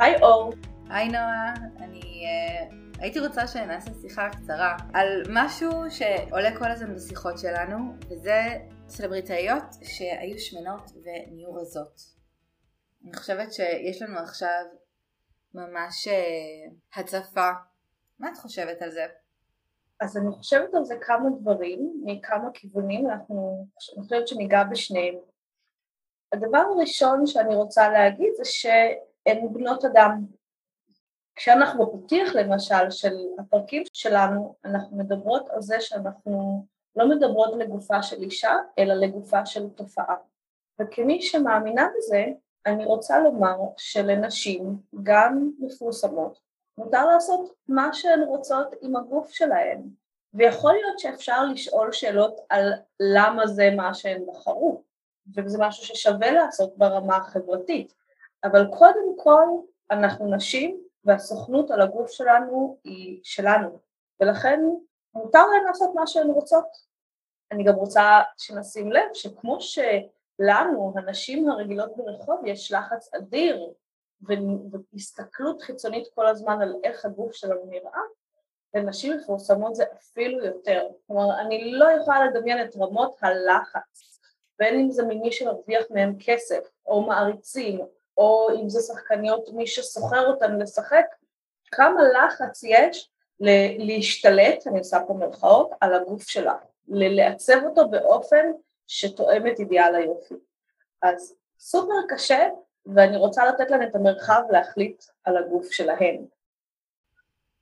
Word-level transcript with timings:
היי 0.00 0.22
אור. 0.22 0.52
היי 0.90 1.08
נועה, 1.08 1.54
אני 1.76 2.00
uh, 2.00 2.74
הייתי 2.98 3.20
רוצה 3.20 3.46
שנעשה 3.46 3.90
שיחה 4.02 4.28
קצרה 4.30 4.76
על 4.94 5.22
משהו 5.30 5.70
שעולה 5.90 6.58
כל 6.58 6.70
הזמן 6.70 6.94
בשיחות 6.94 7.38
שלנו, 7.38 7.76
וזה 8.10 8.40
סלבריטאיות 8.88 9.62
שהיו 9.82 10.38
שמנות 10.38 10.90
ונהיו 10.90 11.54
רזות. 11.54 12.00
אני 13.04 13.16
חושבת 13.16 13.52
שיש 13.52 14.02
לנו 14.02 14.18
עכשיו 14.18 14.64
ממש 15.54 16.08
uh, 16.08 17.00
הצפה. 17.00 17.50
מה 18.18 18.28
את 18.28 18.38
חושבת 18.38 18.82
על 18.82 18.90
זה? 18.90 19.06
אז 20.00 20.16
אני 20.16 20.30
חושבת 20.30 20.74
על 20.74 20.84
זה 20.84 20.94
כמה 21.00 21.28
דברים, 21.40 21.92
מכמה 22.04 22.48
כיוונים, 22.54 23.10
אנחנו, 23.10 23.66
אני 23.96 24.02
חושבת 24.02 24.28
שניגע 24.28 24.64
בשניהם. 24.64 25.14
הדבר 26.32 26.62
הראשון 26.76 27.26
שאני 27.26 27.54
רוצה 27.54 27.88
להגיד 27.88 28.32
זה 28.36 28.44
שהן 29.24 29.52
בנות 29.52 29.84
אדם. 29.84 30.24
כשאנחנו 31.36 31.86
בפתיח 31.86 32.34
למשל 32.34 32.90
של 32.90 33.14
הפרקים 33.38 33.82
שלנו, 33.92 34.54
אנחנו 34.64 34.96
מדברות 34.96 35.48
על 35.50 35.62
זה 35.62 35.80
שאנחנו 35.80 36.64
לא 36.96 37.08
מדברות 37.08 37.56
לגופה 37.58 38.02
של 38.02 38.16
אישה, 38.22 38.56
אלא 38.78 38.94
לגופה 38.94 39.46
של 39.46 39.68
תופעה. 39.68 40.16
וכמי 40.80 41.22
שמאמינה 41.22 41.88
בזה, 41.96 42.24
אני 42.66 42.84
רוצה 42.84 43.18
לומר 43.18 43.56
שלנשים, 43.76 44.76
גם 45.02 45.50
מפורסמות, 45.58 46.38
מותר 46.78 47.06
לעשות 47.06 47.54
מה 47.68 47.92
שהן 47.92 48.22
רוצות 48.22 48.74
עם 48.80 48.96
הגוף 48.96 49.30
שלהן. 49.30 49.82
ויכול 50.34 50.72
להיות 50.72 50.98
שאפשר 50.98 51.44
לשאול 51.44 51.92
שאלות 51.92 52.40
על 52.48 52.72
למה 53.00 53.46
זה 53.46 53.70
מה 53.76 53.94
שהן 53.94 54.22
בחרו, 54.26 54.82
וזה 55.36 55.58
משהו 55.60 55.84
ששווה 55.84 56.30
לעשות 56.30 56.78
ברמה 56.78 57.16
החברתית. 57.16 57.94
אבל 58.44 58.66
קודם 58.78 59.16
כל, 59.16 59.44
אנחנו 59.90 60.34
נשים, 60.34 60.80
והסוכנות 61.04 61.70
על 61.70 61.80
הגוף 61.80 62.10
שלנו 62.10 62.78
היא 62.84 63.20
שלנו, 63.22 63.78
ולכן 64.20 64.60
מותר 65.14 65.46
להן 65.46 65.64
לעשות 65.64 65.94
מה 65.94 66.06
שהן 66.06 66.30
רוצות. 66.30 66.88
אני 67.52 67.64
גם 67.64 67.74
רוצה 67.74 68.20
שנשים 68.36 68.92
לב 68.92 69.08
שכמו 69.14 69.58
שלנו, 69.60 70.92
הנשים 70.96 71.50
הרגילות 71.50 71.96
ברחוב, 71.96 72.46
יש 72.46 72.72
לחץ 72.72 73.14
אדיר 73.14 73.72
והסתכלות 74.20 75.62
חיצונית 75.62 76.08
כל 76.14 76.26
הזמן 76.26 76.62
על 76.62 76.74
איך 76.84 77.04
הגוף 77.04 77.32
שלנו 77.32 77.66
נראה, 77.66 78.00
לנשים 78.74 79.16
מפורסמות 79.16 79.74
זה 79.74 79.84
אפילו 79.94 80.44
יותר. 80.44 80.88
כלומר, 81.06 81.40
אני 81.40 81.72
לא 81.72 81.90
יכולה 81.90 82.26
לדמיין 82.26 82.64
את 82.64 82.76
רמות 82.76 83.16
הלחץ, 83.22 84.20
בין 84.58 84.80
אם 84.80 84.90
זה 84.90 85.02
ממי 85.02 85.32
שמרוויח 85.32 85.84
מהם 85.90 86.16
כסף, 86.18 86.68
או 86.86 87.06
מעריצים, 87.06 87.86
או 88.18 88.48
אם 88.62 88.68
זה 88.68 88.80
שחקניות, 88.80 89.48
מי 89.52 89.66
שסוחר 89.66 90.26
אותן 90.26 90.58
לשחק, 90.58 91.04
כמה 91.72 92.00
לחץ 92.02 92.62
יש 92.62 93.10
להשתלט, 93.78 94.66
אני 94.66 94.78
עושה 94.78 94.98
פה 95.06 95.14
מרכאות, 95.14 95.70
על 95.80 95.94
הגוף 95.94 96.28
שלה, 96.28 96.54
לעצב 96.88 97.58
אותו 97.64 97.88
באופן 97.88 98.46
שתואם 98.86 99.46
את 99.46 99.60
אידיאל 99.60 99.94
היופי. 99.94 100.34
אז 101.02 101.34
סופר 101.58 101.94
קשה, 102.08 102.48
ואני 102.86 103.16
רוצה 103.16 103.46
לתת 103.46 103.70
להם 103.70 103.82
את 103.82 103.94
המרחב 103.94 104.42
להחליט 104.50 105.04
על 105.24 105.36
הגוף 105.36 105.70
שלהם. 105.70 106.26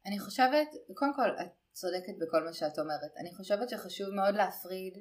אני 0.06 0.18
חושבת, 0.18 0.68
קודם 0.94 1.14
כל 1.14 1.30
את 1.40 1.50
צודקת 1.72 2.18
בכל 2.18 2.44
מה 2.44 2.52
שאת 2.52 2.78
אומרת, 2.78 3.16
אני 3.16 3.34
חושבת 3.34 3.68
שחשוב 3.68 4.08
מאוד 4.08 4.34
להפריד 4.34 4.98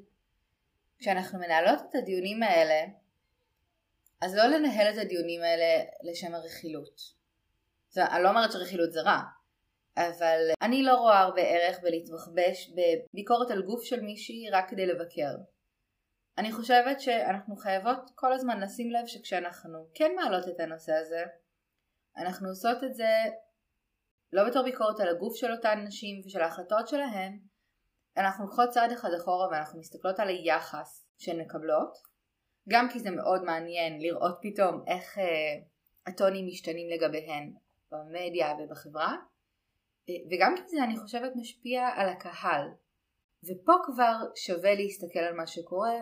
כשאנחנו 0.99 1.39
מנהלות 1.39 1.79
את 1.89 1.95
הדיונים 1.95 2.43
האלה 2.43 2.85
אז 4.21 4.35
לא 4.35 4.45
לנהל 4.45 4.93
את 4.93 4.97
הדיונים 4.97 5.41
האלה 5.41 5.83
לשם 6.03 6.35
הרכילות. 6.35 7.01
אני 7.97 8.23
לא 8.23 8.29
אומרת 8.29 8.51
שרכילות 8.51 8.91
זה 8.91 9.01
רע, 9.01 9.19
אבל 9.97 10.39
אני 10.61 10.83
לא 10.83 10.95
רואה 10.95 11.19
הרבה 11.19 11.41
ערך 11.41 11.79
בלהתבחבש 11.81 12.71
בביקורת 12.75 13.51
על 13.51 13.61
גוף 13.61 13.83
של 13.83 14.01
מישהי 14.01 14.49
רק 14.51 14.69
כדי 14.69 14.85
לבקר. 14.85 15.35
אני 16.37 16.51
חושבת 16.51 17.01
שאנחנו 17.01 17.55
חייבות 17.55 18.11
כל 18.15 18.33
הזמן 18.33 18.59
לשים 18.59 18.91
לב 18.91 19.07
שכשאנחנו 19.07 19.87
כן 19.93 20.11
מעלות 20.15 20.47
את 20.47 20.59
הנושא 20.59 20.93
הזה, 20.93 21.23
אנחנו 22.17 22.49
עושות 22.49 22.83
את 22.83 22.95
זה 22.95 23.09
לא 24.33 24.49
בתור 24.49 24.63
ביקורת 24.63 24.99
על 24.99 25.09
הגוף 25.09 25.35
של 25.35 25.51
אותן 25.51 25.83
נשים 25.87 26.21
ושל 26.25 26.41
ההחלטות 26.41 26.87
שלהן, 26.87 27.39
אנחנו 28.17 28.45
לוקחות 28.45 28.69
צעד 28.69 28.91
אחד 28.91 29.09
אחורה 29.21 29.47
ואנחנו 29.47 29.79
מסתכלות 29.79 30.19
על 30.19 30.27
היחס 30.27 31.07
שהן 31.17 31.41
מקבלות, 31.41 31.97
גם 32.69 32.89
כי 32.89 32.99
זה 32.99 33.11
מאוד 33.11 33.43
מעניין 33.43 34.01
לראות 34.01 34.37
פתאום 34.41 34.83
איך 34.87 35.17
אה, 35.17 35.23
הטונים 36.07 36.47
משתנים 36.47 36.89
לגביהן 36.89 37.53
במדיה 37.91 38.53
ובחברה, 38.59 39.15
אה, 40.09 40.13
וגם 40.31 40.55
כי 40.55 40.67
זה 40.67 40.83
אני 40.83 40.97
חושבת 40.97 41.31
משפיע 41.35 41.87
על 41.95 42.09
הקהל. 42.09 42.67
ופה 43.43 43.73
כבר 43.85 44.15
שווה 44.35 44.75
להסתכל 44.75 45.19
על 45.19 45.33
מה 45.33 45.47
שקורה, 45.47 45.93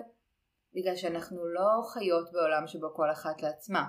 בגלל 0.75 0.95
שאנחנו 0.95 1.45
לא 1.45 1.81
חיות 1.93 2.31
בעולם 2.31 2.67
שבו 2.67 2.93
כל 2.95 3.11
אחת 3.11 3.41
לעצמה. 3.41 3.85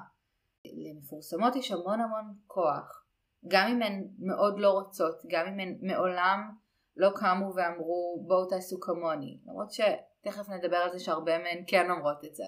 למפורסמות 0.65 1.57
יש 1.57 1.71
המון 1.71 2.01
המון 2.01 2.35
כוח. 2.47 3.05
גם 3.49 3.69
אם 3.71 3.83
הן 3.83 4.09
מאוד 4.19 4.59
לא 4.59 4.71
רוצות, 4.71 5.23
גם 5.29 5.47
אם 5.47 5.61
הן 5.61 5.79
מעולם 5.81 6.51
לא 6.97 7.11
קמו 7.15 7.55
ואמרו 7.55 8.25
בואו 8.27 8.49
תעשו 8.49 8.81
כמוני, 8.81 9.39
למרות 9.47 9.69
שתכף 9.73 10.49
נדבר 10.49 10.77
על 10.77 10.93
זה 10.93 10.99
שהרבה 10.99 11.39
מהן 11.39 11.65
כן 11.67 11.91
אומרות 11.91 12.25
את 12.25 12.35
זה. 12.35 12.45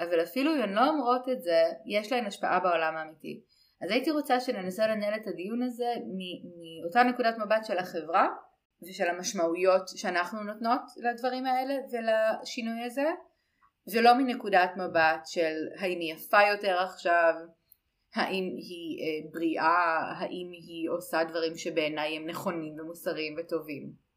אבל 0.00 0.22
אפילו 0.22 0.54
אם 0.54 0.62
הן 0.62 0.72
לא 0.72 0.88
אומרות 0.88 1.28
את 1.28 1.42
זה, 1.42 1.62
יש 1.86 2.12
להן 2.12 2.26
השפעה 2.26 2.60
בעולם 2.60 2.96
האמיתי. 2.96 3.40
אז 3.82 3.90
הייתי 3.90 4.10
רוצה 4.10 4.40
שננסה 4.40 4.86
לנהל 4.86 5.14
את 5.14 5.26
הדיון 5.26 5.62
הזה 5.62 5.94
מאותה 6.16 7.02
נקודת 7.02 7.34
מבט 7.38 7.64
של 7.64 7.78
החברה 7.78 8.28
ושל 8.88 9.08
המשמעויות 9.08 9.88
שאנחנו 9.88 10.42
נותנות 10.42 10.80
לדברים 10.96 11.46
האלה 11.46 11.74
ולשינוי 11.92 12.84
הזה, 12.84 13.10
ולא 13.92 14.14
מנקודת 14.14 14.70
מבט 14.76 15.26
של 15.26 15.54
האם 15.78 15.98
היא 16.00 16.14
יפה 16.14 16.42
יותר 16.52 16.78
עכשיו, 16.78 17.34
האם 18.14 18.44
היא 18.56 18.98
אה, 19.00 19.30
בריאה, 19.32 20.12
האם 20.18 20.50
היא 20.52 20.90
עושה 20.90 21.24
דברים 21.24 21.56
שבעיניי 21.56 22.16
הם 22.16 22.26
נכונים 22.26 22.80
ומוסריים 22.80 23.36
וטובים. 23.38 24.07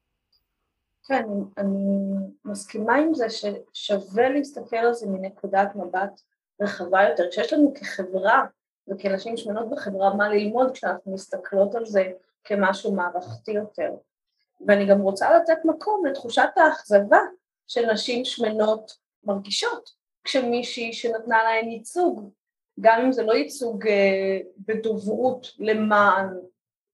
כן, 1.03 1.25
אני 1.57 1.97
מסכימה 2.45 2.95
עם 2.95 3.13
זה 3.13 3.25
ששווה 3.29 4.29
להסתכל 4.29 4.75
על 4.75 4.93
זה 4.93 5.07
מנקודת 5.07 5.75
מבט 5.75 6.21
רחבה 6.61 7.03
יותר. 7.09 7.23
כשיש 7.31 7.53
לנו 7.53 7.73
כחברה 7.73 8.45
וכנשים 8.87 9.37
שמנות 9.37 9.69
בחברה 9.69 10.15
מה 10.15 10.29
ללמוד 10.29 10.71
כשאנחנו 10.71 11.13
מסתכלות 11.13 11.75
על 11.75 11.85
זה 11.85 12.11
כמשהו 12.43 12.95
מערכתי 12.95 13.51
יותר. 13.51 13.91
ואני 14.67 14.85
גם 14.85 15.01
רוצה 15.01 15.37
לתת 15.37 15.65
מקום 15.65 16.05
לתחושת 16.05 16.49
האכזבה 16.55 17.19
של 17.67 17.91
נשים 17.91 18.25
שמנות 18.25 18.97
מרגישות 19.23 19.89
כשמישהי 20.23 20.93
שנתנה 20.93 21.43
להן 21.43 21.69
ייצוג 21.69 22.31
גם 22.79 23.01
אם 23.01 23.11
זה 23.11 23.23
לא 23.23 23.33
ייצוג 23.33 23.87
אה, 23.87 24.39
בדוברות 24.57 25.47
למען, 25.59 26.27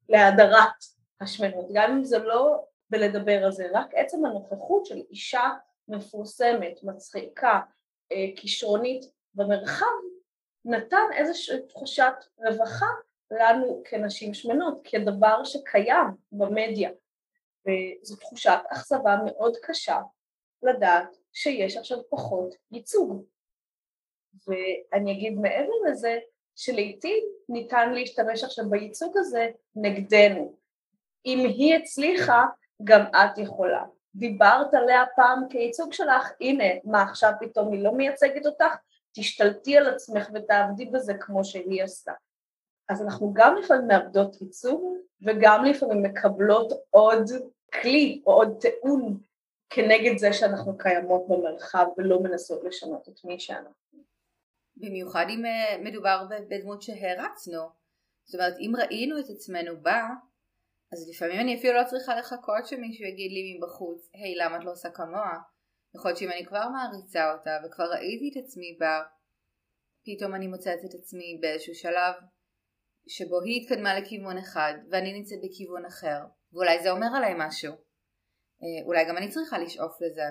להדרת 0.10 0.86
השמנות, 1.22 1.66
גם 1.74 1.92
אם 1.92 2.04
זה 2.04 2.20
לא 2.20 2.64
בלדבר 2.90 3.46
על 3.46 3.52
זה, 3.52 3.68
רק 3.74 3.94
עצם 3.94 4.26
הנוכחות 4.26 4.86
של 4.86 5.02
אישה 5.10 5.50
מפורסמת, 5.88 6.84
מצחיקה, 6.84 7.60
אה, 8.12 8.26
כישרונית 8.36 9.06
במרחב, 9.34 9.86
נתן 10.66 11.06
איזושהי 11.18 11.68
תחושת 11.68 12.14
רווחה 12.38 12.86
לנו 13.32 13.82
כנשים 13.86 14.34
שמנות, 14.34 14.82
כדבר 14.84 15.44
שקיים 15.44 16.08
במדיה. 16.32 16.90
וזו 17.68 18.16
תחושת 18.16 18.60
אכזבה 18.72 19.16
מאוד 19.26 19.58
קשה 19.62 20.02
לדעת 20.64 21.18
שיש 21.34 21.78
עכשיו 21.78 21.98
פחות 22.10 22.56
ייצוג. 22.72 23.24
ואני 24.48 25.12
אגיד 25.12 25.34
מעבר 25.34 25.74
לזה, 25.90 26.20
שלעיתים 26.56 27.24
ניתן 27.50 27.94
להשתמש 27.94 28.44
עכשיו 28.44 28.70
בייצוג 28.70 29.18
הזה 29.18 29.50
נגדנו. 29.76 30.58
אם 31.26 31.40
היא 31.40 31.76
הצליחה, 31.76 32.46
גם 32.84 33.02
את 33.02 33.38
יכולה. 33.38 33.84
דיברת 34.16 34.74
עליה 34.74 35.04
פעם 35.16 35.44
כייצוג 35.50 35.94
שלך, 35.94 36.32
הנה, 36.42 36.64
מה 36.84 37.02
עכשיו 37.02 37.32
פתאום 37.40 37.74
היא 37.74 37.84
לא 37.84 37.92
מייצגת 37.92 38.46
אותך? 38.46 38.76
תשתלטי 39.14 39.78
על 39.78 39.88
עצמך 39.88 40.30
ותעבדי 40.34 40.86
בזה 40.86 41.14
כמו 41.14 41.46
שהיא 41.46 41.84
עשתה. 41.84 42.14
אז 42.90 43.02
אנחנו 43.02 43.34
גם 43.34 43.56
לפעמים 43.56 43.88
מאבדות 43.88 44.42
ייצוג 44.42 44.98
וגם 45.22 45.66
לפעמים 45.66 46.04
מקבלות 46.04 46.72
עוד 46.90 47.24
כלי 47.82 48.22
או 48.26 48.34
עוד 48.34 48.58
טיעון 48.62 49.20
כנגד 49.70 50.18
זה 50.18 50.34
שאנחנו 50.34 50.78
קיימות 50.78 51.28
במרחב 51.28 51.86
ולא 51.98 52.20
מנסות 52.20 52.64
לשנות 52.64 53.10
את 53.10 53.26
מי 53.26 53.40
שאנחנו. 53.40 54.04
במיוחד 54.78 55.26
אם 55.30 55.46
אה, 55.46 55.78
מדובר 55.84 56.26
בדמות 56.50 56.82
שהרצנו. 56.82 57.62
זאת 58.26 58.36
אומרת, 58.36 58.54
אם 58.60 58.74
ראינו 58.78 59.20
את 59.20 59.30
עצמנו 59.30 59.82
בה, 59.82 60.08
אז 60.94 61.10
לפעמים 61.10 61.40
אני 61.40 61.60
אפילו 61.60 61.74
לא 61.74 61.84
צריכה 61.90 62.16
לחכות 62.16 62.68
שמישהו 62.68 63.06
יגיד 63.06 63.32
לי 63.32 63.58
מבחוץ, 63.58 64.10
היי, 64.14 64.34
hey, 64.34 64.46
למה 64.46 64.58
את 64.58 64.64
לא 64.64 64.72
עושה 64.72 64.90
כמוה? 64.90 65.38
יכול 65.96 66.10
להיות 66.10 66.18
שאם 66.20 66.32
אני 66.32 66.46
כבר 66.46 66.66
מעריצה 66.70 67.34
אותה 67.34 67.52
וכבר 67.66 67.86
ראיתי 67.92 68.32
את 68.32 68.44
עצמי 68.44 68.78
בה, 68.80 69.02
פתאום 70.06 70.36
אני 70.36 70.48
מוצאת 70.48 70.80
את 70.86 70.94
עצמי 71.00 71.38
באיזשהו 71.42 71.76
שלב 71.76 72.14
שבו 73.08 73.42
היא 73.42 73.62
התקדמה 73.62 74.00
לכיוון 74.00 74.38
אחד 74.38 74.74
ואני 74.92 75.14
נמצאת 75.14 75.40
בכיוון 75.44 75.86
אחר 75.86 76.20
ואולי 76.54 76.84
זה 76.84 76.92
אומר 76.92 77.08
עליי 77.16 77.34
משהו 77.38 77.74
אה, 78.64 78.86
אולי 78.86 79.06
גם 79.06 79.18
אני 79.18 79.30
צריכה 79.30 79.58
לשאוף 79.60 80.02
לזה 80.02 80.24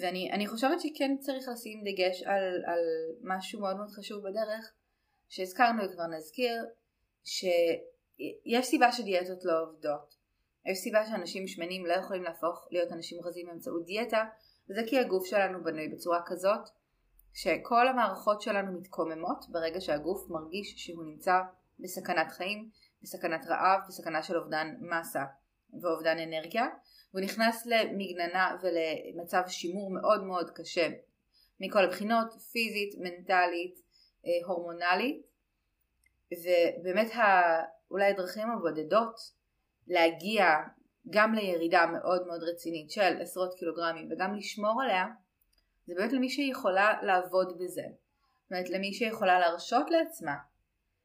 ואני 0.00 0.46
חושבת 0.46 0.80
שכן 0.80 1.16
צריך 1.20 1.48
לשים 1.52 1.80
דגש 1.84 2.22
על, 2.22 2.44
על 2.66 2.80
משהו 3.22 3.60
מאוד 3.60 3.76
מאוד 3.76 3.88
חשוב 3.90 4.18
בדרך 4.28 4.72
שהזכרנו 5.28 5.82
וכבר 5.84 6.06
נזכיר 6.06 6.64
שיש 8.16 8.66
סיבה 8.66 8.92
שדיאטות 8.92 9.44
לא 9.44 9.62
עובדות. 9.62 10.14
יש 10.66 10.78
סיבה 10.78 11.06
שאנשים 11.06 11.46
שמנים 11.46 11.86
לא 11.86 11.92
יכולים 11.92 12.22
להפוך 12.22 12.68
להיות 12.70 12.92
אנשים 12.92 13.18
רזים 13.24 13.46
באמצעות 13.46 13.84
דיאטה 13.84 14.24
וזה 14.70 14.80
כי 14.86 14.98
הגוף 14.98 15.26
שלנו 15.26 15.64
בנוי 15.64 15.88
בצורה 15.88 16.20
כזאת 16.26 16.68
שכל 17.34 17.88
המערכות 17.88 18.40
שלנו 18.40 18.80
מתקוממות 18.80 19.44
ברגע 19.48 19.80
שהגוף 19.80 20.30
מרגיש 20.30 20.74
שהוא 20.76 21.04
נמצא 21.04 21.40
בסכנת 21.78 22.32
חיים, 22.32 22.70
בסכנת 23.02 23.46
רעב, 23.46 23.80
בסכנה 23.88 24.22
של 24.22 24.36
אובדן 24.36 24.74
מסה 24.80 25.24
ואובדן 25.82 26.18
אנרגיה. 26.18 26.66
והוא 27.14 27.24
נכנס 27.24 27.66
למגננה 27.66 28.56
ולמצב 28.62 29.42
שימור 29.48 29.90
מאוד 29.90 30.24
מאוד 30.24 30.50
קשה 30.50 30.88
מכל 31.60 31.84
הבחינות, 31.84 32.32
פיזית, 32.32 32.94
מנטלית, 32.98 33.80
אה, 34.26 34.46
הורמונלית. 34.46 35.26
ובאמת 36.32 37.10
אולי 37.90 38.10
הדרכים 38.10 38.50
הבודדות 38.50 39.16
להגיע 39.86 40.46
גם 41.10 41.34
לירידה 41.34 41.86
מאוד 41.86 42.26
מאוד 42.26 42.42
רצינית 42.42 42.90
של 42.90 43.20
עשרות 43.20 43.54
קילוגרמים 43.54 44.08
וגם 44.10 44.34
לשמור 44.34 44.82
עליה 44.82 45.06
זה 45.86 45.94
באמת 45.96 46.12
למי 46.12 46.28
שיכולה 46.28 47.02
לעבוד 47.02 47.58
בזה. 47.58 47.82
זאת 48.42 48.50
אומרת 48.50 48.70
למי 48.70 48.92
שיכולה 48.92 49.38
להרשות 49.38 49.90
לעצמה 49.90 50.34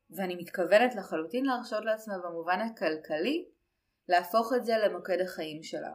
ואני 0.09 0.35
מתכוונת 0.35 0.95
לחלוטין 0.95 1.45
להרשות 1.45 1.85
לעצמה 1.85 2.17
במובן 2.17 2.59
הכלכלי 2.61 3.45
להפוך 4.09 4.53
את 4.55 4.65
זה 4.65 4.73
למוקד 4.77 5.21
החיים 5.21 5.63
שלה. 5.63 5.91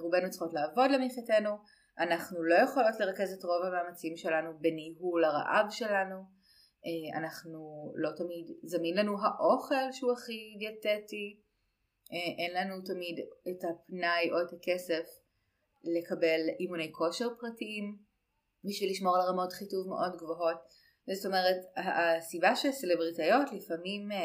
רובנו 0.00 0.30
צריכות 0.30 0.54
לעבוד 0.54 0.90
למחייתנו, 0.90 1.58
אנחנו 1.98 2.42
לא 2.42 2.54
יכולות 2.54 3.00
לרכז 3.00 3.32
את 3.32 3.44
רוב 3.44 3.64
המאמצים 3.64 4.16
שלנו 4.16 4.58
בניהול 4.58 5.24
הרעב 5.24 5.70
שלנו, 5.70 6.24
אנחנו 7.14 7.92
לא 7.96 8.10
תמיד 8.16 8.50
זמין 8.62 8.96
לנו 8.96 9.16
האוכל 9.22 9.92
שהוא 9.92 10.12
הכי 10.12 10.56
דיאטטי, 10.58 11.40
אה, 12.12 12.44
אין 12.44 12.54
לנו 12.54 12.82
תמיד 12.84 13.18
את 13.48 13.64
הפנאי 13.64 14.30
או 14.32 14.36
את 14.40 14.52
הכסף 14.52 15.20
לקבל 15.84 16.40
אימוני 16.60 16.92
כושר 16.92 17.28
פרטיים 17.40 17.98
בשביל 18.64 18.90
לשמור 18.90 19.16
על 19.16 19.22
רמות 19.22 19.52
חיטוב 19.52 19.88
מאוד 19.88 20.16
גבוהות. 20.16 20.56
זאת 21.12 21.26
אומרת, 21.26 21.56
הסיבה 21.76 22.56
שסלבריטאיות 22.56 23.52
לפעמים 23.52 24.12
אה, 24.12 24.18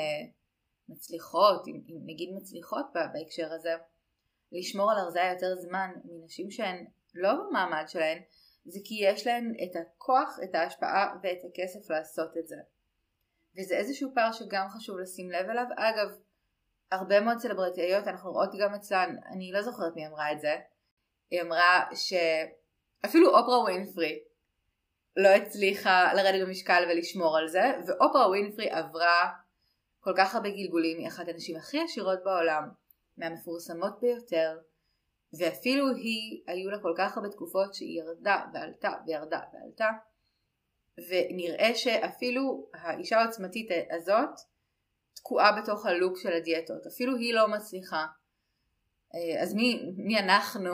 מצליחות, 0.89 1.67
אם 1.67 1.99
נגיד 2.05 2.29
מצליחות 2.35 2.85
בהקשר 3.13 3.53
הזה, 3.53 3.73
לשמור 4.51 4.91
על 4.91 4.97
הרזיה 4.97 5.31
יותר 5.33 5.55
זמן 5.55 5.89
מנשים 6.03 6.51
שהן 6.51 6.85
לא 7.15 7.29
במעמד 7.33 7.83
שלהן, 7.87 8.21
זה 8.65 8.79
כי 8.83 8.95
יש 9.03 9.27
להן 9.27 9.53
את 9.63 9.75
הכוח, 9.75 10.39
את 10.43 10.55
ההשפעה 10.55 11.15
ואת 11.23 11.37
הכסף 11.49 11.89
לעשות 11.89 12.37
את 12.37 12.47
זה. 12.47 12.55
וזה 13.57 13.75
איזשהו 13.75 14.11
פער 14.15 14.31
שגם 14.31 14.67
חשוב 14.69 14.99
לשים 14.99 15.31
לב 15.31 15.49
אליו. 15.49 15.65
אגב, 15.77 16.09
הרבה 16.91 17.21
מאוד 17.21 17.37
סלבריטאיות, 17.37 18.07
אנחנו 18.07 18.31
רואות 18.31 18.49
גם 18.59 18.73
אצלן, 18.73 19.15
אני 19.31 19.51
לא 19.51 19.61
זוכרת 19.61 19.95
מי 19.95 20.07
אמרה 20.07 20.31
את 20.31 20.39
זה, 20.39 20.55
היא 21.31 21.41
אמרה 21.41 21.85
שאפילו 21.93 23.29
אופרה 23.37 23.59
ווינפרי 23.59 24.19
לא 25.15 25.29
הצליחה 25.29 26.13
לרדת 26.13 26.47
במשקל 26.47 26.83
ולשמור 26.89 27.37
על 27.37 27.47
זה, 27.47 27.61
ואופרה 27.87 28.27
ווינפרי 28.27 28.69
עברה 28.69 29.29
כל 29.99 30.13
כך 30.17 30.35
הרבה 30.35 30.49
גלגולים, 30.49 30.97
היא 30.97 31.07
אחת 31.07 31.27
הנשים 31.27 31.55
הכי 31.55 31.81
עשירות 31.81 32.23
בעולם, 32.23 32.69
מהמפורסמות 33.17 33.99
ביותר, 34.01 34.57
ואפילו 35.33 35.95
היא, 35.95 36.43
היו 36.47 36.69
לה 36.69 36.79
כל 36.79 36.93
כך 36.97 37.17
הרבה 37.17 37.29
תקופות 37.29 37.73
שהיא 37.73 38.01
ירדה 38.01 38.45
ועלתה 38.53 38.91
וירדה 39.05 39.39
ועלתה, 39.53 39.89
ונראה 41.09 41.75
שאפילו 41.75 42.69
האישה 42.73 43.19
העוצמתית 43.19 43.69
הזאת 43.91 44.29
תקועה 45.13 45.61
בתוך 45.61 45.85
הלופ 45.85 46.17
של 46.17 46.33
הדיאטות, 46.33 46.87
אפילו 46.87 47.15
היא 47.15 47.33
לא 47.33 47.47
מצליחה. 47.47 48.05
אה, 49.15 49.41
אז 49.41 49.53
מי, 49.53 49.91
מי 49.97 50.19
אנחנו 50.19 50.71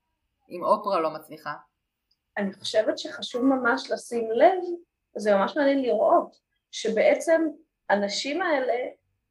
אם 0.50 0.64
אופרה 0.64 1.00
לא 1.00 1.10
מצליחה? 1.10 1.54
אני 2.36 2.52
חושבת 2.52 2.98
שחשוב 2.98 3.44
ממש 3.44 3.90
לשים 3.90 4.30
לב, 4.30 4.64
זה 5.16 5.34
ממש 5.34 5.56
מעניין 5.56 5.82
לראות, 5.82 6.36
שבעצם 6.70 7.42
הנשים 7.90 8.42
האלה 8.42 8.74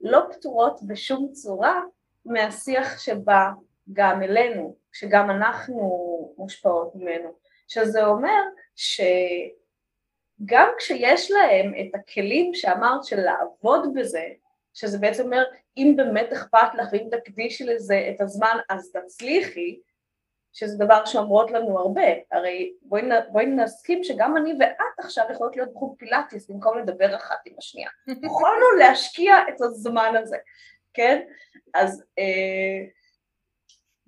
לא 0.01 0.21
פטורות 0.31 0.79
בשום 0.87 1.31
צורה 1.31 1.81
מהשיח 2.25 2.99
שבא 2.99 3.49
גם 3.93 4.23
אלינו, 4.23 4.75
שגם 4.91 5.29
אנחנו 5.29 6.33
מושפעות 6.37 6.95
ממנו, 6.95 7.33
שזה 7.67 8.05
אומר 8.05 8.41
שגם 8.75 10.69
כשיש 10.77 11.31
להם 11.31 11.73
את 11.79 11.95
הכלים 11.95 12.53
שאמרת 12.53 13.03
של 13.03 13.19
לעבוד 13.19 13.93
בזה, 13.95 14.25
שזה 14.73 14.97
בעצם 14.97 15.23
אומר 15.23 15.43
אם 15.77 15.93
באמת 15.97 16.33
אכפת 16.33 16.75
לך 16.77 16.87
ואם 16.91 17.07
תקדישי 17.11 17.63
לזה 17.63 18.11
את 18.15 18.21
הזמן 18.21 18.57
אז 18.69 18.91
תצליחי, 18.91 19.79
שזה 20.53 20.85
דבר 20.85 21.05
שאומרות 21.05 21.51
לנו 21.51 21.79
הרבה, 21.79 22.01
הרי 22.31 22.73
בואי, 22.81 23.01
בואי 23.31 23.45
נסכים 23.45 24.03
שגם 24.03 24.37
אני 24.37 24.53
ואת 24.59 24.99
עכשיו 24.99 25.25
יכולות 25.31 25.55
להיות 25.55 25.73
בחוג 25.73 25.95
פילאטיס 25.99 26.49
במקום 26.49 26.77
לדבר 26.77 27.15
אחת 27.15 27.37
עם 27.45 27.53
השנייה, 27.57 27.89
יכולנו 28.25 28.71
להשקיע 28.79 29.35
את 29.49 29.61
הזמן 29.61 30.13
הזה, 30.21 30.37
כן? 30.93 31.21
אז 31.73 32.03
אה, 32.19 32.85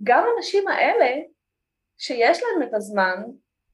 גם 0.03 0.25
הנשים 0.35 0.67
האלה 0.67 1.21
שיש 1.97 2.43
להן 2.43 2.69
את 2.69 2.73
הזמן 2.73 3.23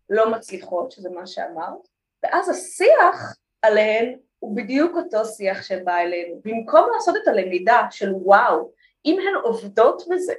לא 0.09 0.31
מצליחות, 0.31 0.91
שזה 0.91 1.09
מה 1.09 1.27
שאמרת, 1.27 1.87
ואז 2.23 2.49
השיח 2.49 3.35
עליהן 3.61 4.19
הוא 4.39 4.55
בדיוק 4.55 4.95
אותו 4.95 5.25
שיח 5.25 5.63
שבא 5.63 5.97
אלינו. 5.97 6.41
במקום 6.45 6.89
לעשות 6.93 7.15
את 7.23 7.27
הלמידה 7.27 7.81
של 7.91 8.13
וואו, 8.13 8.71
אם 9.05 9.19
הן 9.19 9.41
עובדות 9.43 10.03
בזה 10.09 10.33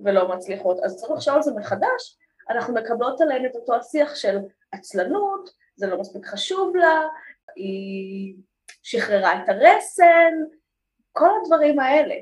ולא 0.00 0.28
מצליחות, 0.28 0.78
אז 0.84 0.96
צריך 0.96 1.12
לחשוב 1.12 1.34
על 1.34 1.42
זה 1.42 1.52
מחדש, 1.52 2.16
אנחנו 2.50 2.74
מקבלות 2.74 3.20
עליהן 3.20 3.46
את 3.46 3.54
אותו 3.54 3.74
השיח 3.74 4.14
של 4.14 4.38
עצלנות, 4.72 5.50
זה 5.76 5.86
לא 5.86 6.00
מספיק 6.00 6.26
חשוב 6.26 6.76
לה, 6.76 7.02
היא 7.56 8.34
שחררה 8.82 9.42
את 9.42 9.48
הרסן, 9.48 10.32
כל 11.12 11.28
הדברים 11.42 11.78
האלה. 11.78 12.14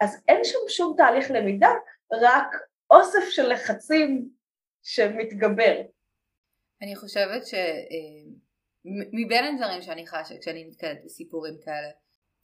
אז 0.00 0.22
אין 0.28 0.44
שם 0.44 0.58
שום 0.68 0.94
תהליך 0.96 1.30
למידה, 1.30 1.70
רק 2.12 2.48
אוסף 2.90 3.28
של 3.30 3.48
לחצים 3.52 4.30
שמתגבר. 4.82 5.76
אני 6.82 6.96
חושבת 6.96 7.46
ש... 7.46 7.54
אה, 7.54 8.26
הדברים 9.54 9.82
שאני 9.82 10.06
חשה 10.06 10.38
כשאני 10.38 10.64
נתקלת 10.64 11.04
בסיפורים 11.04 11.58
כאלה 11.64 11.90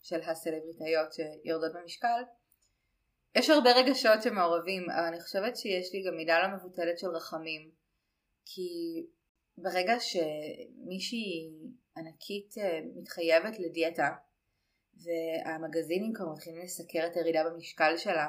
של 0.01 0.21
הסלבריטאיות 0.21 1.13
שיורדות 1.13 1.73
במשקל 1.73 2.23
יש 3.35 3.49
הרבה 3.49 3.71
רגשות 3.71 4.21
שמעורבים 4.23 4.89
אבל 4.89 5.03
אני 5.07 5.21
חושבת 5.21 5.57
שיש 5.57 5.93
לי 5.93 6.03
גם 6.07 6.17
מידה 6.17 6.39
לא 6.39 6.55
מבוטלת 6.55 6.99
של 6.99 7.07
רחמים 7.07 7.71
כי 8.45 8.69
ברגע 9.57 9.93
שמישהי 9.99 11.49
ענקית 11.97 12.57
אה, 12.57 12.79
מתחייבת 12.95 13.59
לדיאטה 13.59 14.09
והמגזינים 14.93 16.13
כבר 16.13 16.31
מתחילים 16.33 16.63
לסקר 16.63 17.07
את 17.07 17.15
הירידה 17.15 17.43
במשקל 17.49 17.97
שלה 17.97 18.27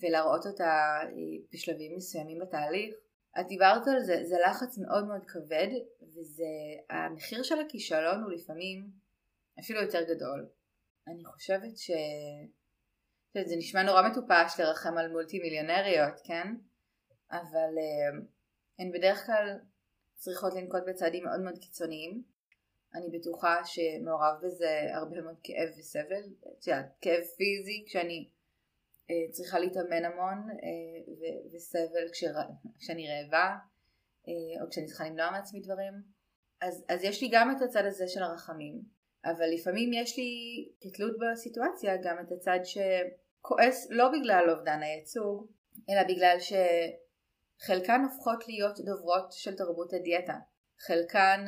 ולהראות 0.00 0.46
אותה 0.46 0.98
אה, 1.02 1.08
בשלבים 1.52 1.96
מסוימים 1.96 2.38
בתהליך 2.38 2.94
את 3.40 3.46
דיברת 3.46 3.86
על 3.86 4.02
זה, 4.02 4.20
זה 4.24 4.36
לחץ 4.46 4.78
מאוד 4.78 5.06
מאוד 5.06 5.24
כבד 5.26 5.68
וזה, 6.02 6.44
המחיר 6.90 7.42
של 7.42 7.60
הכישלון 7.60 8.22
הוא 8.22 8.32
לפעמים 8.32 8.90
אפילו 9.60 9.82
יותר 9.82 10.02
גדול. 10.02 10.48
אני 11.08 11.24
חושבת 11.24 11.76
ש... 11.76 11.90
זה 13.48 13.56
נשמע 13.56 13.82
נורא 13.82 14.08
מטופש 14.08 14.60
לרחם 14.60 14.98
על 14.98 15.10
מולטי 15.10 15.38
מיליונריות, 15.38 16.20
כן? 16.24 16.54
אבל 17.30 17.74
uh, 17.76 18.24
הן 18.78 18.92
בדרך 18.92 19.26
כלל 19.26 19.58
צריכות 20.14 20.54
לנקוט 20.54 20.82
בצעדים 20.86 21.24
מאוד 21.24 21.40
מאוד 21.40 21.58
קיצוניים. 21.58 22.22
אני 22.94 23.18
בטוחה 23.18 23.56
שמעורב 23.64 24.34
בזה 24.42 24.80
הרבה 24.94 25.20
מאוד 25.20 25.36
כאב 25.42 25.68
וסבל, 25.78 26.22
את 26.58 26.66
יודעת, 26.66 26.86
כאב 27.00 27.24
פיזי 27.36 27.84
כשאני 27.86 28.28
אה, 28.28 28.34
צריכה 29.30 29.58
להתאמן 29.58 30.04
המון 30.04 30.50
אה, 30.50 31.12
וסבל 31.52 32.08
כשאני 32.78 33.08
רעבה 33.08 33.56
אה, 34.28 34.62
או 34.62 34.70
כשאני 34.70 34.86
צריכה 34.86 35.04
למנוע 35.04 35.30
מעצמי 35.30 35.60
דברים. 35.60 35.92
אז, 36.60 36.84
אז 36.88 37.04
יש 37.04 37.22
לי 37.22 37.28
גם 37.32 37.56
את 37.56 37.62
הצד 37.62 37.84
הזה 37.84 38.08
של 38.08 38.22
הרחמים 38.22 38.94
אבל 39.24 39.46
לפעמים 39.54 39.92
יש 39.92 40.18
לי 40.18 40.32
כתלות 40.80 41.12
בסיטואציה 41.18 41.96
גם 41.96 42.16
את 42.20 42.32
הצד 42.32 42.58
שכועס 42.64 43.86
לא 43.90 44.08
בגלל 44.08 44.50
אובדן 44.50 44.82
הייצוג 44.82 45.50
אלא 45.90 46.02
בגלל 46.08 46.36
שחלקן 47.60 48.00
הופכות 48.02 48.48
להיות 48.48 48.80
דוברות 48.80 49.32
של 49.32 49.56
תרבות 49.56 49.92
הדיאטה. 49.92 50.34
חלקן 50.86 51.46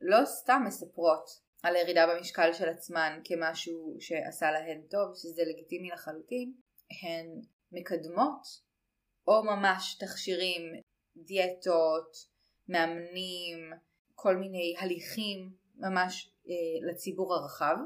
לא 0.00 0.24
סתם 0.24 0.62
מספרות 0.66 1.48
על 1.62 1.76
הירידה 1.76 2.06
במשקל 2.06 2.52
של 2.52 2.68
עצמן 2.68 3.20
כמשהו 3.24 3.96
שעשה 4.00 4.50
להן 4.50 4.82
טוב, 4.90 5.12
שזה 5.14 5.42
לגיטימי 5.42 5.90
לחלוטין, 5.90 6.52
הן 7.02 7.40
מקדמות 7.72 8.46
או 9.26 9.42
ממש 9.44 9.94
תכשירים, 9.94 10.62
דיאטות, 11.16 12.16
מאמנים, 12.68 13.72
כל 14.14 14.36
מיני 14.36 14.74
הליכים 14.78 15.52
ממש 15.76 16.30
אה, 16.48 16.90
לציבור 16.90 17.34
הרחב, 17.34 17.76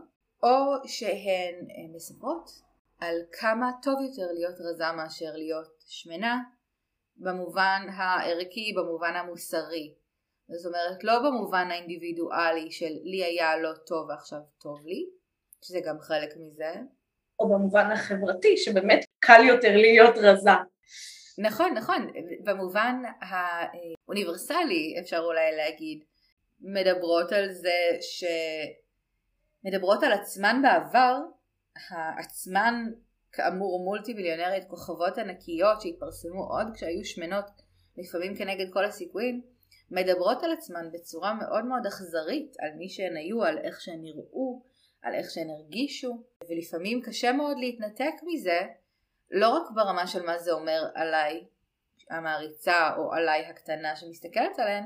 או 0.43 0.49
שהן 0.87 1.55
אה, 1.55 1.95
מספרות 1.95 2.51
על 2.99 3.17
כמה 3.41 3.71
טוב 3.83 3.95
יותר 4.01 4.33
להיות 4.33 4.61
רזה 4.61 4.93
מאשר 4.97 5.33
להיות 5.35 5.85
שמנה, 5.87 6.43
במובן 7.17 7.87
הערכי, 7.93 8.73
במובן 8.77 9.17
המוסרי. 9.17 9.95
זאת 10.49 10.67
אומרת, 10.67 11.05
לא 11.05 11.19
במובן 11.19 11.71
האינדיבידואלי 11.71 12.71
של 12.71 12.93
לי 13.03 13.25
היה 13.25 13.57
לא 13.57 13.73
טוב 13.87 14.09
ועכשיו 14.09 14.39
טוב 14.59 14.87
לי, 14.87 15.11
שזה 15.63 15.81
גם 15.87 16.01
חלק 16.01 16.37
מזה. 16.37 16.75
או 17.43 17.49
במובן 17.49 17.91
החברתי, 17.91 18.57
שבאמת 18.57 19.05
קל 19.21 19.45
יותר 19.49 19.77
להיות 19.77 20.15
רזה. 20.17 20.51
נכון, 21.39 21.75
נכון, 21.75 22.13
במובן 22.45 23.03
האוניברסלי 23.21 24.97
אפשר 25.01 25.19
אולי 25.19 25.57
להגיד, 25.57 26.05
מדברות 26.61 27.33
על 27.33 27.53
זה 27.53 27.97
ש... 28.01 28.25
מדברות 29.65 30.03
על 30.03 30.13
עצמן 30.13 30.63
בעבר, 30.63 31.19
העצמן 31.91 32.75
כאמור 33.33 33.85
מולטי 33.85 34.15
מיליונרית, 34.15 34.65
כוכבות 34.69 35.19
ענקיות 35.19 35.81
שהתפרסמו 35.81 36.45
עוד 36.45 36.67
כשהיו 36.75 37.05
שמנות 37.05 37.45
לפעמים 37.97 38.37
כנגד 38.37 38.73
כל 38.73 38.85
הסיכויים, 38.85 39.43
מדברות 39.91 40.43
על 40.43 40.53
עצמן 40.53 40.93
בצורה 40.93 41.35
מאוד 41.35 41.65
מאוד 41.65 41.87
אכזרית 41.87 42.57
על 42.59 42.71
מי 42.79 42.89
שהן 42.89 43.17
היו, 43.17 43.45
על 43.45 43.59
איך 43.59 43.81
שהן 43.81 44.01
נראו, 44.03 44.63
על 45.03 45.15
איך 45.15 45.31
שהן 45.31 45.51
הרגישו, 45.51 46.23
ולפעמים 46.49 47.03
קשה 47.03 47.33
מאוד 47.33 47.59
להתנתק 47.59 48.15
מזה, 48.27 48.61
לא 49.31 49.49
רק 49.49 49.71
ברמה 49.75 50.07
של 50.07 50.23
מה 50.23 50.39
זה 50.39 50.53
אומר 50.53 50.83
עליי 50.95 51.47
המעריצה 52.11 52.97
או 52.97 53.13
עליי 53.13 53.47
הקטנה 53.47 53.97
שמסתכלת 53.97 54.59
עליהן, 54.59 54.85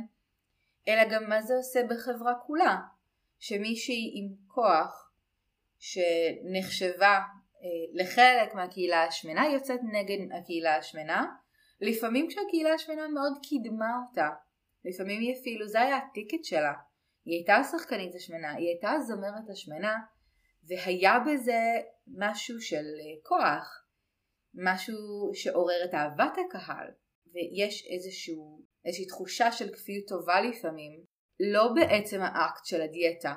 אלא 0.88 1.04
גם 1.04 1.28
מה 1.28 1.42
זה 1.42 1.54
עושה 1.54 1.80
בחברה 1.90 2.34
כולה, 2.46 2.76
שמישהי 3.38 4.12
עם 4.14 4.34
כוח 4.46 5.10
שנחשבה 5.78 7.18
אה, 7.62 7.68
לחלק 7.92 8.54
מהקהילה 8.54 9.04
השמנה 9.04 9.46
יוצאת 9.46 9.80
נגד 9.92 10.38
הקהילה 10.38 10.76
השמנה, 10.76 11.26
לפעמים 11.80 12.28
כשהקהילה 12.28 12.74
השמנה 12.74 13.08
מאוד 13.08 13.38
קידמה 13.42 13.90
אותה, 14.08 14.28
לפעמים 14.84 15.20
היא 15.20 15.34
אפילו, 15.40 15.68
זה 15.68 15.80
היה 15.80 15.96
הטיקט 15.96 16.44
שלה, 16.44 16.72
היא 17.26 17.34
הייתה 17.34 17.54
השחקנית 17.54 18.14
השמנה, 18.14 18.54
היא 18.54 18.68
הייתה 18.68 18.90
הזמרת 18.90 19.50
השמנה, 19.50 19.96
והיה 20.64 21.18
בזה 21.26 21.60
משהו 22.06 22.60
של 22.60 22.76
אה, 22.76 23.20
כוח, 23.22 23.84
משהו 24.54 25.30
שעורר 25.34 25.84
את 25.84 25.94
אהבת 25.94 26.38
הקהל, 26.46 26.86
ויש 27.32 27.86
איזשהו, 27.90 28.62
איזושהי 28.84 29.06
תחושה 29.06 29.52
של 29.52 29.72
כפיות 29.74 30.08
טובה 30.08 30.40
לפעמים, 30.40 31.00
לא 31.40 31.68
בעצם 31.74 32.20
האקט 32.22 32.64
של 32.64 32.82
הדיאטה, 32.82 33.34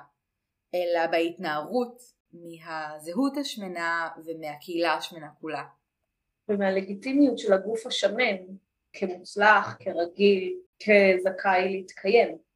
אלא 0.75 1.08
בהתנערות 1.08 2.01
מהזהות 2.34 3.38
השמנה 3.38 4.10
ומהקהילה 4.25 4.93
השמנה 4.93 5.27
כולה. 5.41 5.63
ומהלגיטימיות 6.50 7.38
של 7.38 7.53
הגוף 7.53 7.86
השמן 7.88 8.36
כמוצלח, 8.93 9.77
כרגיל, 9.79 10.60
כזכאי 10.79 11.69
להתקיים. 11.69 12.49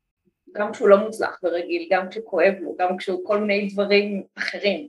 גם 0.54 0.72
כשהוא 0.72 0.90
לא 0.90 0.98
מוצלח 0.98 1.40
ורגיל, 1.44 1.88
גם 1.92 2.10
כשכואב 2.10 2.54
לו, 2.60 2.76
גם 2.78 2.98
כשהוא 2.98 3.28
כל 3.28 3.40
מיני 3.40 3.70
דברים 3.74 4.24
אחרים. 4.38 4.88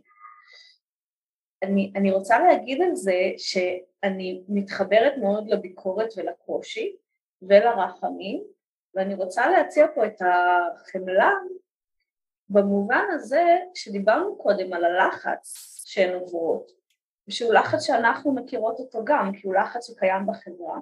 אני, 1.63 1.93
אני 1.97 2.11
רוצה 2.13 2.39
להגיד 2.39 2.83
על 2.83 2.95
זה 2.95 3.33
שאני 3.37 4.43
מתחברת 4.49 5.13
מאוד 5.21 5.49
לביקורת 5.49 6.09
ולקושי 6.17 6.97
ולרחמים, 7.43 8.43
ואני 8.95 9.15
רוצה 9.15 9.51
להציע 9.51 9.87
פה 9.95 10.07
את 10.07 10.23
החמלה 10.23 11.31
במובן 12.49 13.05
הזה 13.15 13.57
שדיברנו 13.75 14.37
קודם 14.37 14.73
על 14.73 14.85
הלחץ 14.85 15.55
שהן 15.87 16.15
עוברות, 16.15 16.73
ושהוא 17.29 17.55
לחץ 17.55 17.83
שאנחנו 17.83 18.35
מכירות 18.35 18.79
אותו 18.79 19.05
גם, 19.05 19.33
כי 19.33 19.47
הוא 19.47 19.55
לחץ 19.55 19.87
שקיים 19.87 20.27
בחברה, 20.27 20.79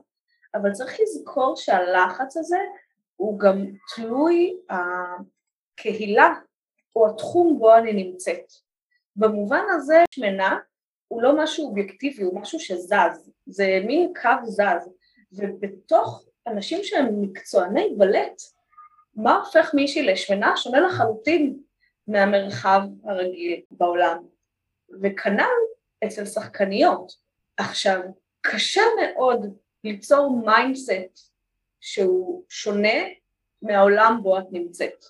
אבל 0.55 0.73
צריך 0.73 1.01
לזכור 1.01 1.57
שהלחץ 1.57 2.37
הזה 2.37 2.59
הוא 3.17 3.39
גם 3.39 3.67
תלוי 3.95 4.57
הקהילה 4.71 6.35
או 6.97 7.11
התחום 7.11 7.59
בו 7.59 7.77
אני 7.77 7.93
נמצאת. 7.93 8.53
במובן 9.17 9.65
הזה 9.71 10.05
שמנה 10.11 10.59
הוא 11.09 11.23
לא 11.23 11.43
משהו 11.43 11.69
אובייקטיבי, 11.69 12.23
הוא 12.23 12.41
משהו 12.41 12.61
שזז, 12.61 13.31
זה 13.47 13.81
מין 13.87 14.13
קו 14.23 14.47
זז, 14.47 14.91
ובתוך 15.33 16.25
אנשים 16.47 16.79
שהם 16.83 17.23
מקצועני 17.23 17.95
בלט, 17.99 18.43
מה 19.15 19.37
הופך 19.37 19.75
מישהי 19.75 20.03
לשמנה? 20.03 20.57
שונה 20.57 20.81
לחלוטין 20.81 21.59
מהמרחב 22.09 22.81
הרגיל 23.05 23.61
בעולם. 23.71 24.25
וכנ"ל 25.03 25.45
אצל 26.07 26.25
שחקניות. 26.25 27.13
עכשיו, 27.57 28.01
קשה 28.41 28.83
מאוד 28.97 29.59
ליצור 29.85 30.43
mindset 30.45 31.32
שהוא 31.83 32.45
שונה 32.49 32.99
מהעולם 33.63 34.21
בו 34.23 34.39
את 34.39 34.45
נמצאת. 34.51 35.05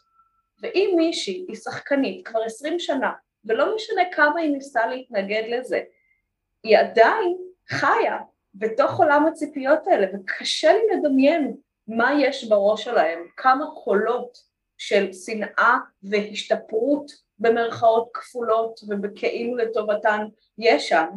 ואם 0.62 0.94
מישהי 0.96 1.44
היא 1.48 1.56
שחקנית 1.56 2.28
כבר 2.28 2.40
עשרים 2.42 2.78
שנה, 2.78 3.12
ולא 3.44 3.74
משנה 3.74 4.02
כמה 4.12 4.40
היא 4.40 4.50
ניסתה 4.50 4.86
להתנגד 4.86 5.42
לזה, 5.48 5.80
היא 6.62 6.78
עדיין 6.78 7.36
חיה 7.68 8.18
בתוך 8.54 8.98
עולם 8.98 9.26
הציפיות 9.26 9.86
האלה, 9.86 10.06
וקשה 10.14 10.72
לי 10.72 10.96
לדמיין 10.96 11.56
מה 11.88 12.12
יש 12.20 12.44
בראש 12.44 12.84
שלהם, 12.84 13.26
כמה 13.36 13.64
קולות 13.84 14.38
של 14.78 15.12
שנאה 15.12 15.78
והשתפרות 16.02 17.12
במרכאות 17.38 18.08
כפולות 18.14 18.80
ובכאילו 18.88 19.56
לטובתן 19.56 20.24
יש 20.58 20.88
שם, 20.88 21.08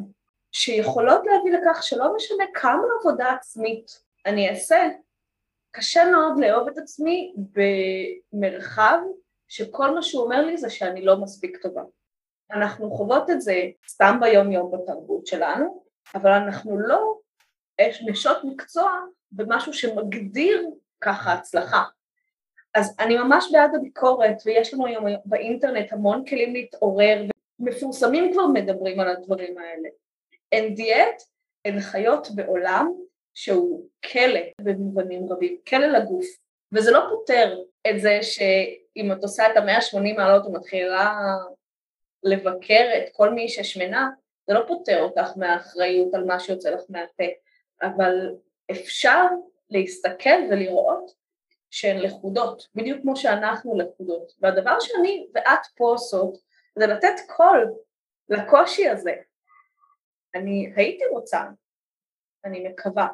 שיכולות 0.51 1.21
להביא 1.25 1.53
לכך 1.53 1.83
שלא 1.83 2.15
משנה 2.15 2.43
כמה 2.53 2.83
עבודה 2.99 3.31
עצמית 3.31 3.99
אני 4.25 4.49
אעשה, 4.49 4.89
קשה 5.75 6.05
מאוד 6.11 6.39
לאהוב 6.39 6.67
את 6.67 6.77
עצמי 6.77 7.33
במרחב 8.33 8.97
שכל 9.47 9.95
מה 9.95 10.01
שהוא 10.01 10.23
אומר 10.23 10.45
לי 10.45 10.57
זה 10.57 10.69
שאני 10.69 11.05
לא 11.05 11.17
מספיק 11.17 11.57
טובה. 11.61 11.81
אנחנו 12.51 12.91
חוות 12.91 13.29
את 13.29 13.41
זה 13.41 13.61
סתם 13.87 14.17
ביום 14.21 14.51
יום 14.51 14.71
בתרבות 14.71 15.27
שלנו, 15.27 15.83
אבל 16.15 16.31
אנחנו 16.31 16.79
לא 16.79 17.17
נשות 18.05 18.37
מקצוע 18.43 18.91
במשהו 19.31 19.73
שמגדיר 19.73 20.69
ככה 21.01 21.33
הצלחה. 21.33 21.83
אז 22.73 22.95
אני 22.99 23.17
ממש 23.17 23.45
בעד 23.51 23.75
הביקורת 23.75 24.37
ויש 24.45 24.73
לנו 24.73 24.85
היום 24.85 25.05
באינטרנט 25.25 25.93
המון 25.93 26.25
כלים 26.25 26.53
להתעורר 26.53 27.21
ומפורסמים 27.59 28.33
כבר 28.33 28.47
מדברים 28.47 28.99
על 28.99 29.07
הדברים 29.07 29.57
האלה. 29.57 29.89
אין 30.51 30.75
דיאט, 30.75 31.23
הן 31.65 31.79
חיות 31.79 32.27
בעולם 32.35 32.91
שהוא 33.35 33.87
כלא 34.11 34.39
במובנים 34.61 35.31
רבים, 35.31 35.57
כלא 35.67 35.87
לגוף, 35.87 36.25
וזה 36.71 36.91
לא 36.91 36.99
פותר 37.09 37.57
את 37.89 38.01
זה 38.01 38.19
שאם 38.21 39.11
את 39.11 39.17
עושה 39.21 39.51
את 39.51 39.57
המאה 39.57 39.81
שמונים 39.81 40.15
מעלות 40.15 40.45
ומתחילה 40.45 41.13
לבקר 42.23 42.89
את 42.97 43.09
כל 43.13 43.29
מי 43.29 43.49
ששמנה, 43.49 44.09
זה 44.47 44.53
לא 44.53 44.63
פותר 44.67 45.01
אותך 45.01 45.37
מהאחריות 45.37 46.13
על 46.13 46.23
מה 46.23 46.39
שיוצא 46.39 46.69
לך 46.69 46.81
מהפה, 46.89 47.23
אבל 47.81 48.35
אפשר 48.71 49.25
להסתכל 49.69 50.39
ולראות 50.51 51.11
שהן 51.71 51.97
לכודות, 51.97 52.67
בדיוק 52.75 53.01
כמו 53.01 53.15
שאנחנו 53.15 53.77
לכודות. 53.77 54.33
והדבר 54.41 54.79
שאני 54.79 55.27
ואת 55.33 55.65
פה 55.77 55.85
עושות 55.85 56.37
זה 56.75 56.87
לתת 56.87 57.15
קול 57.27 57.73
לקושי 58.29 58.89
הזה. 58.89 59.13
אני 60.35 60.73
הייתי 60.75 61.05
רוצה, 61.05 61.41
אני 62.45 62.67
מקווה, 62.67 63.07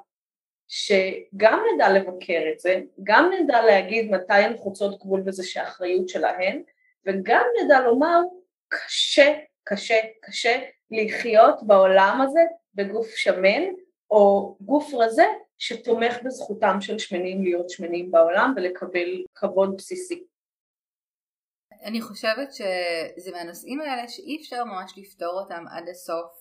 שגם 0.73 1.63
נדע 1.73 1.89
לבקר 1.89 2.41
את 2.53 2.59
זה, 2.59 2.81
גם 3.03 3.31
נדע 3.39 3.65
להגיד 3.65 4.11
מתי 4.11 4.33
הן 4.33 4.57
חוצות 4.57 4.99
גבול 4.99 5.23
וזה 5.25 5.43
שהאחריות 5.43 6.09
שלהן, 6.09 6.63
וגם 7.05 7.45
נדע 7.63 7.79
לומר 7.79 8.19
קשה, 8.67 9.33
קשה, 9.63 9.95
קשה 10.21 10.59
לחיות 10.91 11.63
בעולם 11.63 12.21
הזה 12.21 12.39
בגוף 12.75 13.07
שמן 13.15 13.63
או 14.11 14.55
גוף 14.61 14.93
רזה 14.93 15.25
שתומך 15.57 16.17
בזכותם 16.23 16.81
של 16.81 16.99
שמנים 16.99 17.43
להיות 17.43 17.69
שמנים 17.69 18.11
בעולם 18.11 18.53
ולקבל 18.55 19.23
כבוד 19.35 19.77
בסיסי. 19.77 20.23
אני 21.83 22.01
חושבת 22.01 22.53
שזה 22.53 23.31
מהנושאים 23.31 23.81
האלה 23.81 24.07
שאי 24.07 24.37
אפשר 24.41 24.63
ממש 24.63 24.93
לפתור 24.97 25.39
אותם 25.41 25.65
עד 25.71 25.89
הסוף 25.89 26.40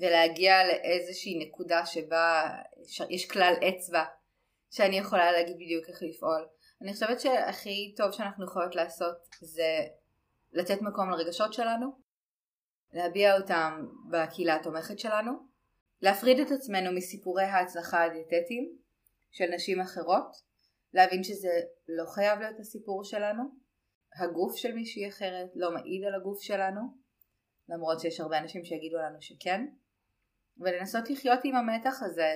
ולהגיע 0.00 0.66
לאיזושהי 0.66 1.46
נקודה 1.46 1.86
שבה 1.86 2.48
יש 3.10 3.30
כלל 3.30 3.54
אצבע 3.68 4.04
שאני 4.70 4.98
יכולה 4.98 5.32
להגיד 5.32 5.56
בדיוק 5.56 5.88
איך 5.88 6.02
לפעול. 6.02 6.46
אני 6.82 6.92
חושבת 6.92 7.20
שהכי 7.20 7.94
טוב 7.96 8.12
שאנחנו 8.12 8.44
יכולות 8.44 8.74
לעשות 8.74 9.16
זה 9.40 9.86
לתת 10.52 10.82
מקום 10.82 11.10
לרגשות 11.10 11.52
שלנו, 11.52 11.86
להביע 12.92 13.36
אותם 13.36 13.86
בקהילה 14.10 14.54
התומכת 14.54 14.98
שלנו, 14.98 15.32
להפריד 16.02 16.38
את 16.38 16.50
עצמנו 16.50 16.92
מסיפורי 16.92 17.44
ההצלחה 17.44 18.04
הדיאטטיים 18.04 18.76
של 19.30 19.44
נשים 19.54 19.80
אחרות, 19.80 20.36
להבין 20.92 21.24
שזה 21.24 21.60
לא 21.88 22.04
חייב 22.06 22.38
להיות 22.40 22.60
הסיפור 22.60 23.04
שלנו, 23.04 23.42
הגוף 24.16 24.56
של 24.56 24.72
מישהי 24.72 25.08
אחרת 25.08 25.50
לא 25.54 25.70
מעיד 25.70 26.04
על 26.04 26.14
הגוף 26.14 26.42
שלנו, 26.42 26.80
למרות 27.68 28.00
שיש 28.00 28.20
הרבה 28.20 28.38
אנשים 28.38 28.64
שיגידו 28.64 28.96
לנו 28.96 29.16
שכן, 29.20 29.66
ולנסות 30.58 31.10
לחיות 31.10 31.40
עם 31.44 31.54
המתח 31.54 32.02
הזה 32.02 32.32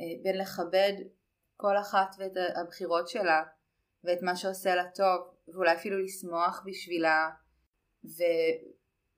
אה, 0.00 0.22
בין 0.22 0.38
לכבד 0.38 0.92
כל 1.56 1.78
אחת 1.78 2.16
ואת 2.18 2.32
הבחירות 2.56 3.08
שלה 3.08 3.42
ואת 4.04 4.22
מה 4.22 4.36
שעושה 4.36 4.74
לה 4.74 4.90
טוב 4.94 5.34
ואולי 5.48 5.72
אפילו 5.72 5.98
לשמוח 5.98 6.62
בשבילה 6.66 7.30
ו... 8.04 8.22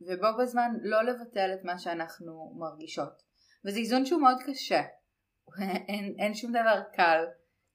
ובו 0.01 0.29
בזמן 0.39 0.71
לא 0.83 1.03
לבטל 1.03 1.51
את 1.55 1.65
מה 1.65 1.79
שאנחנו 1.79 2.55
מרגישות. 2.59 3.23
וזה 3.65 3.79
איזון 3.79 4.07
שהוא 4.07 4.21
מאוד 4.21 4.39
קשה. 4.47 4.83
אין, 5.89 6.15
אין 6.19 6.35
שום 6.35 6.51
דבר 6.51 6.83
קל 6.93 7.25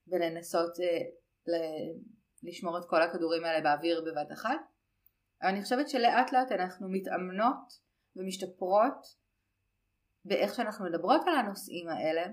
בלנסות 0.08 0.80
אה, 0.80 1.00
ל... 1.48 1.56
לשמור 2.44 2.78
את 2.78 2.84
כל 2.90 3.02
הכדורים 3.02 3.44
האלה 3.46 3.62
באוויר 3.62 4.04
בבת 4.06 4.32
אחת. 4.32 4.60
אבל 5.42 5.50
אני 5.50 5.64
חושבת 5.64 5.90
שלאט 5.90 6.32
לאט 6.32 6.52
אנחנו 6.52 6.90
מתאמנות 6.90 7.74
ומשתפרות 8.16 9.25
באיך 10.26 10.56
שאנחנו 10.56 10.86
מדברות 10.86 11.22
על 11.28 11.36
הנושאים 11.36 11.90
האלה 11.90 12.24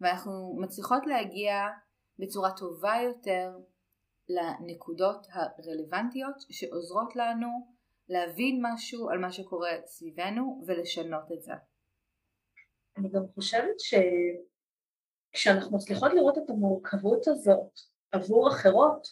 ואנחנו 0.00 0.56
מצליחות 0.60 1.06
להגיע 1.06 1.54
בצורה 2.18 2.50
טובה 2.56 2.94
יותר 3.04 3.50
לנקודות 4.28 5.26
הרלוונטיות 5.32 6.34
שעוזרות 6.50 7.16
לנו 7.16 7.48
להבין 8.08 8.60
משהו 8.62 9.10
על 9.10 9.18
מה 9.18 9.32
שקורה 9.32 9.70
סביבנו 9.86 10.62
ולשנות 10.66 11.32
את 11.32 11.42
זה. 11.42 11.52
אני 12.96 13.08
גם 13.08 13.22
חושבת 13.34 13.76
שכשאנחנו 15.34 15.76
מצליחות 15.76 16.12
לראות 16.12 16.38
את 16.38 16.50
המורכבות 16.50 17.28
הזאת 17.28 17.80
עבור 18.12 18.48
אחרות, 18.48 19.06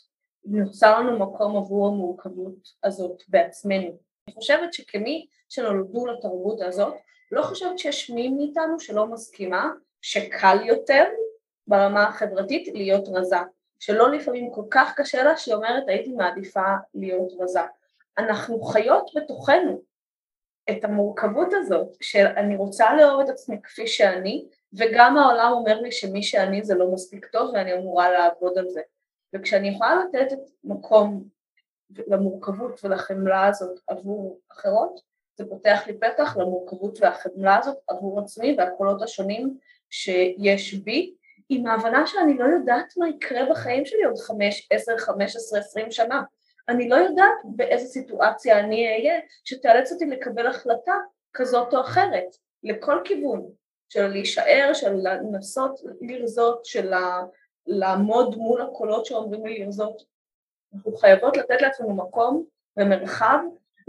נוצר 0.44 1.00
לנו 1.00 1.18
מקום 1.18 1.56
עבור 1.56 1.88
המורכבות 1.88 2.68
הזאת 2.84 3.22
בעצמנו. 3.28 4.09
אני 4.30 4.34
חושבת 4.34 4.72
שכמי 4.72 5.26
שנולדו 5.48 6.06
לתרבות 6.06 6.60
הזאת, 6.60 6.94
לא 7.32 7.42
חושבת 7.42 7.78
שיש 7.78 8.10
מי 8.10 8.28
מאיתנו 8.28 8.80
שלא 8.80 9.06
מסכימה 9.06 9.70
שקל 10.02 10.56
יותר 10.66 11.04
ברמה 11.66 12.08
החברתית 12.08 12.68
להיות 12.74 13.08
רזה, 13.08 13.36
שלא 13.78 14.10
לפעמים 14.10 14.50
כל 14.52 14.62
כך 14.70 14.92
קשה 14.96 15.22
לה 15.22 15.36
שהיא 15.36 15.54
אומרת 15.54 15.88
הייתי 15.88 16.12
מעדיפה 16.12 16.74
להיות 16.94 17.32
רזה. 17.40 17.60
אנחנו 18.18 18.62
חיות 18.62 19.10
בתוכנו 19.16 19.82
את 20.70 20.84
המורכבות 20.84 21.48
הזאת 21.52 21.96
של 22.00 22.26
אני 22.26 22.56
רוצה 22.56 22.96
לאהוב 22.96 23.20
את 23.20 23.28
עצמי 23.28 23.62
כפי 23.62 23.86
שאני 23.86 24.46
וגם 24.72 25.16
העולם 25.16 25.52
אומר 25.52 25.80
לי 25.80 25.92
שמי 25.92 26.22
שאני 26.22 26.62
זה 26.62 26.74
לא 26.74 26.92
מספיק 26.92 27.26
טוב 27.26 27.50
ואני 27.54 27.74
אמורה 27.74 28.10
לעבוד 28.10 28.58
על 28.58 28.68
זה 28.68 28.80
וכשאני 29.34 29.68
יכולה 29.68 30.04
לתת 30.04 30.32
את 30.32 30.50
מקום 30.64 31.24
למורכבות 32.06 32.84
ולחמלה 32.84 33.46
הזאת 33.46 33.80
עבור 33.88 34.40
אחרות 34.52 35.00
זה 35.34 35.44
פותח 35.48 35.82
לי 35.86 35.98
פתח 35.98 36.36
למורכבות 36.36 36.98
והחמלה 37.00 37.58
הזאת 37.58 37.76
עבור 37.88 38.20
עצמי 38.20 38.54
והקולות 38.58 39.02
השונים 39.02 39.58
שיש 39.90 40.74
בי, 40.74 41.14
עם 41.48 41.66
ההבנה 41.66 42.06
שאני 42.06 42.38
לא 42.38 42.44
יודעת 42.44 42.94
מה 42.96 43.08
יקרה 43.08 43.40
בחיים 43.50 43.84
שלי 43.84 44.04
עוד 44.04 44.18
חמש, 44.18 44.68
עשר, 44.70 44.98
חמש 44.98 45.36
עשרה, 45.36 45.58
עשרים 45.58 45.90
שנה. 45.90 46.22
אני 46.68 46.88
לא 46.88 46.96
יודעת 46.96 47.38
באיזה 47.44 47.86
סיטואציה 47.86 48.60
אני 48.60 48.88
אהיה 48.88 49.20
שתאלץ 49.44 49.92
אותי 49.92 50.06
לקבל 50.06 50.46
החלטה 50.46 50.94
כזאת 51.32 51.74
או 51.74 51.80
אחרת, 51.80 52.36
לכל 52.62 53.00
כיוון, 53.04 53.50
של 53.88 54.06
להישאר, 54.06 54.70
של 54.72 54.94
לנסות 54.94 55.80
לרזות, 56.00 56.64
של 56.64 56.92
לעמוד 57.66 58.36
מול 58.36 58.62
הקולות 58.62 59.06
שאומרים 59.06 59.46
לי 59.46 59.58
לרזות. 59.58 60.09
אנחנו 60.74 60.96
חייבות 60.96 61.36
לתת 61.36 61.62
לעצמנו 61.62 61.94
מקום 61.94 62.44
ומרחב 62.76 63.38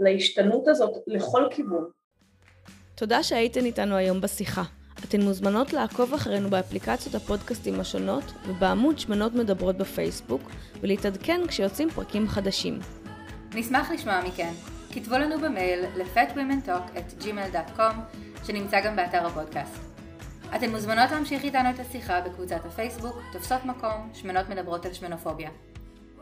להשתנות 0.00 0.68
הזאת 0.68 0.92
לכל 1.06 1.48
כיוון. 1.50 1.84
תודה 2.94 3.22
שהייתן 3.22 3.64
איתנו 3.64 3.96
היום 3.96 4.20
בשיחה. 4.20 4.62
אתן 5.04 5.20
מוזמנות 5.20 5.72
לעקוב 5.72 6.14
אחרינו 6.14 6.50
באפליקציות 6.50 7.14
הפודקאסטים 7.14 7.80
השונות 7.80 8.24
ובעמוד 8.46 8.98
שמנות 8.98 9.34
מדברות 9.34 9.76
בפייסבוק 9.76 10.42
ולהתעדכן 10.80 11.40
כשיוצאים 11.48 11.90
פרקים 11.90 12.28
חדשים. 12.28 12.78
נשמח 13.54 13.90
לשמוע 13.90 14.20
מכן. 14.26 14.52
כתבו 14.92 15.14
לנו 15.14 15.40
במייל 15.40 15.84
ל-fatwomentalk@gmail.com 15.96 17.94
שנמצא 18.46 18.80
גם 18.80 18.96
באתר 18.96 19.26
הפודקאסט. 19.26 19.82
אתן 20.56 20.70
מוזמנות 20.70 21.10
להמשיך 21.10 21.44
איתנו 21.44 21.70
את 21.70 21.80
השיחה 21.80 22.20
בקבוצת 22.20 22.64
הפייסבוק 22.64 23.22
תופסות 23.32 23.64
מקום 23.64 24.10
שמנות 24.14 24.48
מדברות 24.48 24.86
על 24.86 24.92
שמנופוביה. 24.92 25.50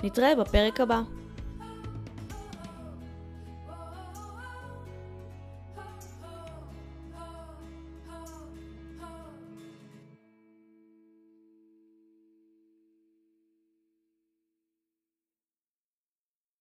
נתראה 0.02 0.34
בפרק 0.36 0.80
הבא. 0.80 1.00